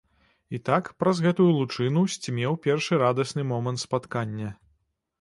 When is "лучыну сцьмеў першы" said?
1.59-2.93